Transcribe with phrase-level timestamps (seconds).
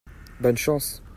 [0.39, 1.03] Bonne chance!